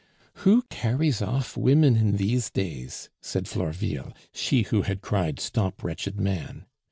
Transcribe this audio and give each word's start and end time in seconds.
"Who 0.41 0.63
carries 0.71 1.21
off 1.21 1.55
women 1.55 1.95
in 1.95 2.17
these 2.17 2.49
days" 2.49 3.11
said 3.21 3.47
Florville 3.47 4.13
(she 4.33 4.63
who 4.63 4.81
had 4.81 5.01
cried, 5.03 5.39
"Stop, 5.39 5.83
wretched 5.83 6.19
man!"). 6.19 6.65